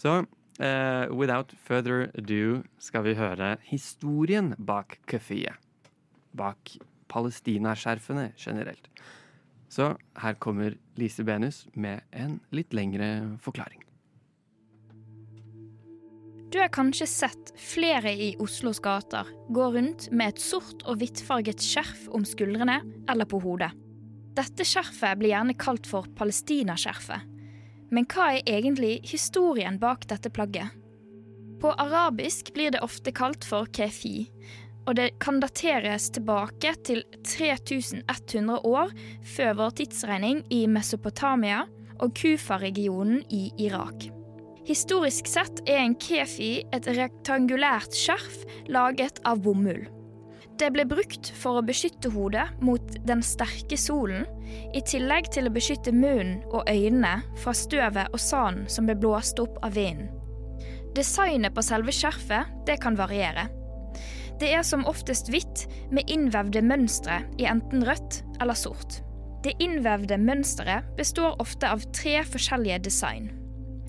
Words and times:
Så 0.00 0.22
uh, 0.24 1.04
without 1.12 1.52
further 1.66 2.08
ado 2.16 2.62
skal 2.80 3.04
vi 3.04 3.16
høre 3.18 3.56
historien 3.68 4.54
bak 4.56 4.96
kuffiet. 5.10 5.58
Bak 6.32 6.78
palestinaskjerfene 7.10 8.30
generelt. 8.38 8.88
Så 9.70 9.92
her 10.18 10.38
kommer 10.42 10.74
Lise 10.98 11.24
Benus 11.26 11.66
med 11.74 12.02
en 12.16 12.38
litt 12.54 12.72
lengre 12.74 13.36
forklaring. 13.42 13.84
Du 16.50 16.58
har 16.58 16.72
kanskje 16.74 17.06
sett 17.06 17.52
flere 17.62 18.10
i 18.10 18.32
Oslos 18.42 18.80
gater 18.82 19.28
gå 19.54 19.68
rundt 19.76 20.08
med 20.10 20.32
et 20.32 20.42
sort 20.42 20.82
og 20.82 20.98
hvittfarget 20.98 21.62
skjerf 21.62 22.08
om 22.10 22.26
skuldrene 22.26 22.80
eller 23.06 23.28
på 23.30 23.38
hodet. 23.44 23.70
Dette 24.34 24.66
skjerfet 24.66 25.20
blir 25.20 25.36
gjerne 25.36 25.54
kalt 25.60 25.86
for 25.86 26.10
palestinaskjerfet. 26.18 27.29
Men 27.90 28.06
hva 28.10 28.32
er 28.36 28.46
egentlig 28.46 29.00
historien 29.10 29.78
bak 29.82 30.06
dette 30.10 30.30
plagget? 30.30 30.70
På 31.60 31.74
arabisk 31.76 32.54
blir 32.54 32.72
det 32.72 32.80
ofte 32.86 33.12
kalt 33.12 33.44
for 33.44 33.68
kefi, 33.76 34.30
og 34.88 34.96
det 34.96 35.10
kan 35.20 35.42
dateres 35.42 36.08
tilbake 36.14 36.72
til 36.86 37.02
3100 37.26 38.62
år 38.64 38.94
før 39.34 39.58
vår 39.58 39.76
tidsregning 39.82 40.40
i 40.54 40.64
Mesopotamia 40.70 41.66
og 42.00 42.14
Kufa-regionen 42.16 43.20
i 43.28 43.50
Irak. 43.60 44.08
Historisk 44.70 45.28
sett 45.28 45.62
er 45.68 45.82
en 45.82 45.96
kefi 46.00 46.60
et 46.72 46.88
rektangulært 46.96 47.96
skjerf 47.96 48.44
laget 48.70 49.20
av 49.26 49.42
bomull. 49.44 49.82
Det 50.60 50.68
ble 50.74 50.84
brukt 50.84 51.30
for 51.40 51.56
å 51.56 51.64
beskytte 51.64 52.10
hodet 52.12 52.44
mot 52.60 52.96
den 53.08 53.22
sterke 53.24 53.78
solen, 53.80 54.26
i 54.76 54.82
tillegg 54.84 55.30
til 55.32 55.48
å 55.48 55.52
beskytte 55.54 55.92
munnen 55.94 56.42
og 56.50 56.68
øynene 56.68 57.22
fra 57.40 57.54
støvet 57.56 58.12
og 58.12 58.20
sanden 58.20 58.66
som 58.68 58.84
ble 58.84 58.98
blåst 59.00 59.40
opp 59.40 59.56
av 59.64 59.72
vinden. 59.78 60.10
Designet 60.92 61.54
på 61.56 61.64
selve 61.64 61.94
skjerfet 61.94 62.50
det 62.68 62.76
kan 62.82 62.98
variere. 62.98 63.46
Det 64.40 64.50
er 64.52 64.64
som 64.66 64.84
oftest 64.90 65.30
hvitt 65.32 65.64
med 65.94 66.12
innvevde 66.12 66.60
mønstre 66.66 67.22
i 67.40 67.48
enten 67.48 67.86
rødt 67.88 68.20
eller 68.42 68.58
sort. 68.58 69.00
Det 69.40 69.56
innvevde 69.64 70.20
mønsteret 70.20 70.92
består 70.98 71.40
ofte 71.40 71.72
av 71.72 71.86
tre 71.96 72.18
forskjellige 72.28 72.82
design. 72.90 73.30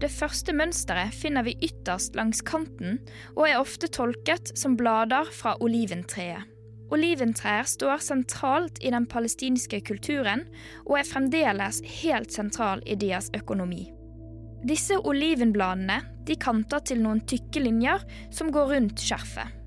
Det 0.00 0.08
første 0.12 0.56
mønsteret 0.56 1.12
finner 1.12 1.44
vi 1.44 1.58
ytterst 1.60 2.16
langs 2.16 2.40
kanten 2.44 3.02
og 3.34 3.46
er 3.50 3.60
ofte 3.60 3.92
tolket 3.92 4.54
som 4.56 4.78
blader 4.80 5.28
fra 5.32 5.58
oliventreet. 5.60 6.53
Oliventrær 6.94 7.66
står 7.66 8.02
sentralt 8.04 8.78
i 8.84 8.92
den 8.94 9.08
palestinske 9.10 9.80
kulturen 9.88 10.44
og 10.84 11.00
er 11.00 11.08
fremdeles 11.08 11.80
helt 12.02 12.30
sentral 12.34 12.84
i 12.86 12.94
deres 13.00 13.32
økonomi. 13.34 13.88
Disse 14.64 14.96
olivenbladene 14.96 15.98
de 16.28 16.38
kanter 16.40 16.84
til 16.88 17.02
noen 17.04 17.20
tykke 17.28 17.64
linjer 17.66 18.04
som 18.32 18.52
går 18.54 18.70
rundt 18.76 19.02
skjerfet. 19.02 19.60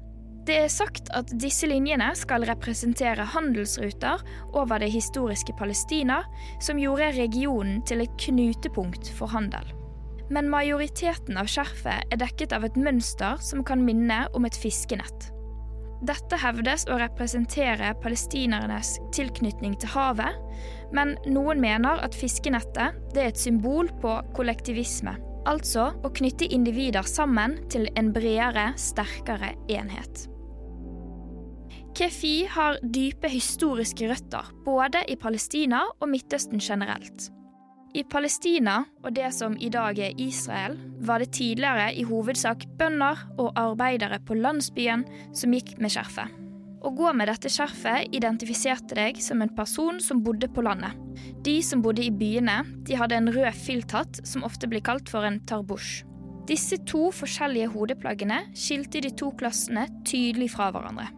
Det 0.48 0.56
er 0.56 0.72
sagt 0.72 1.12
at 1.12 1.34
disse 1.44 1.68
linjene 1.68 2.08
skal 2.16 2.46
representere 2.48 3.26
handelsruter 3.34 4.24
over 4.56 4.80
det 4.80 4.88
historiske 4.94 5.52
Palestina, 5.60 6.22
som 6.64 6.80
gjorde 6.80 7.12
regionen 7.20 7.82
til 7.84 8.06
et 8.06 8.16
knutepunkt 8.24 9.12
for 9.20 9.28
handel. 9.36 9.68
Men 10.32 10.48
majoriteten 10.52 11.36
av 11.40 11.52
skjerfet 11.52 12.08
er 12.08 12.22
dekket 12.24 12.56
av 12.56 12.64
et 12.64 12.80
mønster 12.80 13.36
som 13.44 13.66
kan 13.68 13.84
minne 13.84 14.24
om 14.36 14.48
et 14.48 14.56
fiskenett. 14.56 15.34
Dette 16.06 16.38
hevdes 16.38 16.86
å 16.92 16.98
representere 17.02 17.96
palestinernes 18.04 18.98
tilknytning 19.16 19.74
til 19.82 19.90
havet, 19.96 20.36
men 20.94 21.16
noen 21.26 21.62
mener 21.62 22.04
at 22.06 22.16
fiskenettet 22.16 23.18
er 23.18 23.30
et 23.32 23.40
symbol 23.42 23.90
på 24.02 24.14
kollektivisme. 24.38 25.16
Altså 25.48 25.90
å 26.04 26.12
knytte 26.14 26.50
individer 26.54 27.08
sammen 27.08 27.56
til 27.72 27.88
en 27.98 28.12
bredere, 28.14 28.74
sterkere 28.78 29.56
enhet. 29.72 30.28
Kefi 31.98 32.44
har 32.54 32.78
dype 32.84 33.32
historiske 33.32 34.12
røtter, 34.12 34.52
både 34.68 35.02
i 35.10 35.16
Palestina 35.18 35.82
og 35.98 36.12
Midtøsten 36.12 36.62
generelt. 36.62 37.32
I 37.96 38.04
Palestina, 38.04 38.82
og 39.04 39.14
det 39.16 39.30
som 39.36 39.56
i 39.64 39.70
dag 39.72 40.00
er 40.00 40.18
Israel, 40.20 40.76
var 41.00 41.24
det 41.24 41.32
tidligere 41.38 41.94
i 41.96 42.04
hovedsak 42.08 42.66
bønder 42.80 43.22
og 43.40 43.54
arbeidere 43.56 44.20
på 44.20 44.36
landsbyen 44.38 45.06
som 45.36 45.56
gikk 45.56 45.78
med 45.80 45.94
skjerfet. 45.94 46.34
Å 46.84 46.92
gå 46.94 47.10
med 47.18 47.28
dette 47.32 47.50
skjerfet 47.52 48.14
identifiserte 48.16 48.96
deg 49.00 49.22
som 49.24 49.42
en 49.42 49.54
person 49.56 49.98
som 50.04 50.22
bodde 50.24 50.50
på 50.54 50.62
landet. 50.66 50.94
De 51.44 51.58
som 51.66 51.82
bodde 51.82 52.04
i 52.06 52.14
byene, 52.14 52.60
de 52.86 53.00
hadde 53.00 53.18
en 53.18 53.32
rød 53.34 53.56
filthatt 53.58 54.22
som 54.28 54.46
ofte 54.46 54.70
blir 54.70 54.84
kalt 54.86 55.10
for 55.10 55.26
en 55.26 55.40
tarbush. 55.50 56.04
Disse 56.48 56.78
to 56.88 57.10
forskjellige 57.12 57.72
hodeplaggene 57.74 58.44
skilte 58.56 59.02
de 59.04 59.12
to 59.20 59.34
klassene 59.40 59.88
tydelig 60.08 60.54
fra 60.54 60.70
hverandre. 60.72 61.10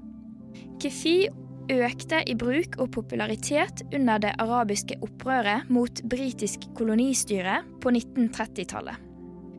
Kefi 0.81 1.27
økte 1.69 2.23
i 2.25 2.35
bruk 2.37 2.79
og 2.81 2.91
popularitet 2.95 3.83
under 3.93 4.21
det 4.21 4.33
arabiske 4.41 4.97
opprøret 5.05 5.69
mot 5.69 6.01
britisk 6.09 6.65
kolonistyre 6.77 7.61
på 7.83 7.93
1930-tallet. 7.93 9.05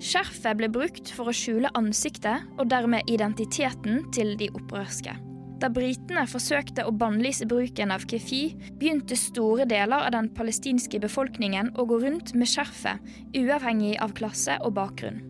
Skjerfet 0.00 0.56
ble 0.56 0.71
brukt 0.72 1.10
for 1.12 1.28
å 1.28 1.34
skjule 1.37 1.71
ansiktet 1.76 2.47
og 2.56 2.71
dermed 2.72 3.09
identiteten 3.12 4.06
til 4.16 4.32
de 4.41 4.48
opprørske. 4.56 5.12
Da 5.60 5.69
britene 5.69 6.25
forsøkte 6.25 6.87
å 6.88 6.93
bannlyse 6.97 7.44
bruken 7.44 7.93
av 7.93 8.06
kefi, 8.09 8.54
begynte 8.81 9.19
store 9.19 9.66
deler 9.69 10.06
av 10.06 10.15
den 10.15 10.31
palestinske 10.32 11.03
befolkningen 11.03 11.75
å 11.77 11.84
gå 11.84 12.00
rundt 12.00 12.32
med 12.32 12.48
skjerfet, 12.48 13.04
uavhengig 13.37 13.98
av 14.00 14.16
klasse 14.16 14.56
og 14.65 14.72
bakgrunn. 14.81 15.21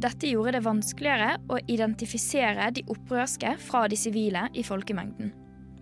Dette 0.00 0.28
gjorde 0.28 0.56
det 0.56 0.64
vanskeligere 0.64 1.36
å 1.52 1.60
identifisere 1.72 2.70
de 2.76 2.84
opprørske 2.92 3.56
fra 3.68 3.84
de 3.88 4.00
sivile 4.00 4.48
i 4.56 4.64
folkemengden. 4.64 5.32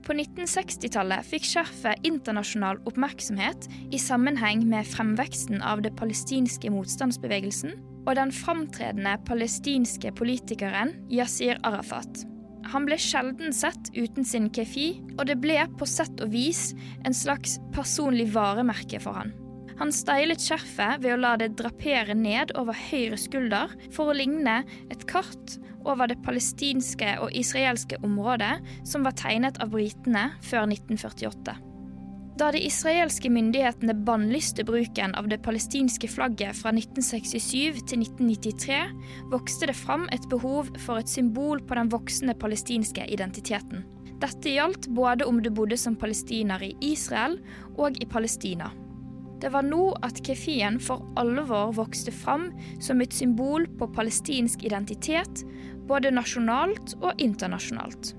På 0.04 0.12
1960-tallet 0.12 1.25
fikk 1.25 1.47
skjerfet 1.48 2.04
internasjonal 2.04 2.76
oppmerksomhet 2.84 3.69
i 3.88 4.00
sammenheng 4.00 4.66
med 4.69 4.84
fremveksten 4.92 5.62
av 5.65 5.81
det 5.84 5.94
palestinske 5.97 6.69
motstandsbevegelsen 6.75 7.72
og 8.04 8.12
den 8.19 8.32
framtredende 8.37 9.14
palestinske 9.25 10.12
politikeren 10.19 10.93
Yasir 11.09 11.56
Arafat. 11.64 12.26
Han 12.72 12.84
ble 12.88 12.98
sjelden 13.00 13.53
sett 13.56 13.91
uten 13.97 14.28
sin 14.28 14.50
kefi, 14.53 14.98
og 15.16 15.25
det 15.28 15.38
ble 15.41 15.56
på 15.78 15.88
sett 15.88 16.20
og 16.25 16.32
vis 16.32 16.72
en 17.04 17.16
slags 17.16 17.56
personlig 17.72 18.28
varemerke 18.37 19.00
for 19.00 19.16
han. 19.20 19.32
Han 19.81 19.91
steilet 19.93 20.43
skjerfet 20.43 21.00
ved 21.03 21.16
å 21.16 21.20
la 21.20 21.34
det 21.41 21.54
drapere 21.59 22.14
ned 22.14 22.53
over 22.60 22.76
høyre 22.91 23.16
skulder 23.19 23.72
for 23.94 24.12
å 24.12 24.19
ligne 24.20 24.60
et 24.93 25.09
kart 25.10 25.56
over 25.84 26.10
det 26.10 26.20
palestinske 26.24 27.16
og 27.22 27.34
israelske 27.36 28.00
området 28.04 28.56
som 28.88 29.06
var 29.06 29.16
tegnet 29.20 29.60
av 29.62 29.72
britene 29.74 30.30
før 30.44 30.66
1948. 30.68 31.56
Da 32.34 32.48
de 32.50 32.58
israelske 32.66 33.30
myndighetene 33.30 33.94
bannlyste 34.06 34.64
bruken 34.66 35.12
av 35.14 35.28
det 35.30 35.38
palestinske 35.44 36.08
flagget 36.10 36.58
fra 36.58 36.72
1967 36.74 37.84
til 37.86 38.02
1993, 38.02 38.80
vokste 39.30 39.70
det 39.70 39.76
fram 39.78 40.08
et 40.14 40.26
behov 40.32 40.72
for 40.82 40.98
et 40.98 41.10
symbol 41.10 41.62
på 41.62 41.78
den 41.78 41.92
voksende 41.94 42.34
palestinske 42.34 43.06
identiteten. 43.06 43.86
Dette 44.18 44.50
gjaldt 44.50 44.88
både 44.96 45.26
om 45.28 45.38
du 45.42 45.50
bodde 45.54 45.78
som 45.78 45.94
palestiner 45.98 46.62
i 46.62 46.74
Israel 46.82 47.38
og 47.76 48.02
i 48.02 48.08
Palestina. 48.10 48.72
Det 49.42 49.50
var 49.52 49.66
nå 49.66 49.90
at 50.06 50.20
kefien 50.24 50.78
for 50.80 51.04
alvor 51.20 51.74
vokste 51.76 52.12
fram 52.14 52.50
som 52.82 53.02
et 53.02 53.14
symbol 53.14 53.66
på 53.78 53.88
palestinsk 53.96 54.64
identitet, 54.64 55.42
både 55.88 56.14
nasjonalt 56.14 56.94
og 57.02 57.18
internasjonalt. 57.20 58.14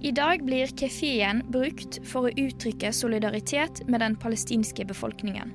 I 0.00 0.14
dag 0.16 0.40
blir 0.46 0.70
kefien 0.80 1.42
brukt 1.52 1.98
for 2.08 2.28
å 2.28 2.36
uttrykke 2.40 2.92
solidaritet 2.96 3.82
med 3.90 4.00
den 4.00 4.16
palestinske 4.16 4.86
befolkningen. 4.88 5.52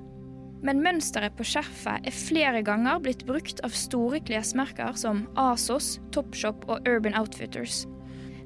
Men 0.65 0.83
mønsteret 0.85 1.33
på 1.37 1.45
skjerfet 1.45 2.05
er 2.05 2.13
flere 2.13 2.61
ganger 2.65 3.01
blitt 3.01 3.25
brukt 3.25 3.61
av 3.65 3.73
store 3.77 4.21
klesmerker 4.25 4.93
som 4.97 5.25
Asos, 5.37 5.95
Topshop 6.13 6.65
og 6.69 6.85
Urban 6.89 7.17
Outfitters. 7.17 7.83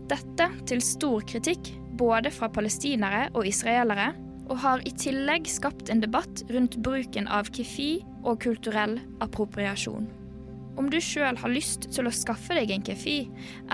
Dette 0.09 0.47
til 0.67 0.81
stor 0.83 1.23
kritikk 1.27 1.73
både 1.99 2.31
fra 2.31 2.47
palestinere 2.51 3.27
og 3.35 3.47
israelere, 3.47 4.13
og 4.49 4.57
har 4.63 4.83
i 4.87 4.93
tillegg 4.97 5.47
skapt 5.49 5.91
en 5.93 6.01
debatt 6.01 6.43
rundt 6.53 6.79
bruken 6.85 7.29
av 7.29 7.51
kefi 7.53 7.99
og 8.23 8.41
kulturell 8.43 8.97
appropriasjon. 9.23 10.09
Om 10.79 10.87
du 10.89 10.99
sjøl 11.03 11.37
har 11.37 11.51
lyst 11.51 11.89
til 11.93 12.07
å 12.07 12.13
skaffe 12.15 12.55
deg 12.55 12.71
en 12.71 12.85
kefi 12.85 13.19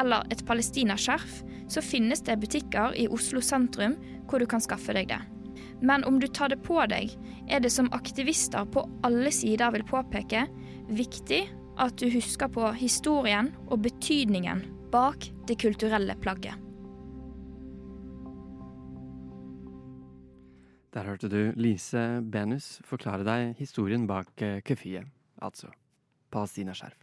eller 0.01 0.25
et 0.33 0.41
palestinaskjerf, 0.47 1.41
så 1.69 1.81
finnes 1.81 2.23
det 2.25 2.39
butikker 2.41 2.95
i 2.97 3.07
Oslo 3.11 3.41
sentrum 3.45 3.95
hvor 4.25 4.41
du 4.41 4.47
kan 4.49 4.63
skaffe 4.63 4.93
deg 4.95 5.09
det. 5.13 5.21
Men 5.85 6.05
om 6.07 6.19
du 6.19 6.27
tar 6.27 6.49
det 6.49 6.61
på 6.65 6.79
deg, 6.89 7.13
er 7.51 7.61
det 7.61 7.71
som 7.73 7.91
aktivister 7.93 8.65
på 8.73 8.85
alle 9.05 9.31
sider 9.33 9.73
vil 9.75 9.85
påpeke, 9.85 10.45
viktig 10.89 11.43
at 11.81 11.97
du 11.99 12.07
husker 12.09 12.49
på 12.49 12.71
historien 12.79 13.51
og 13.67 13.83
betydningen 13.85 14.63
bak 14.93 15.29
det 15.49 15.59
kulturelle 15.61 16.15
plagget. 16.23 16.64
Der 20.95 21.03
hørte 21.03 21.27
du 21.27 21.51
Lise 21.59 22.21
Benus 22.23 22.79
forklare 22.87 23.25
deg 23.27 23.57
historien 23.59 24.05
bak 24.07 24.29
kefiet, 24.63 25.09
altså 25.43 25.67
palestinaskjerf. 26.31 26.95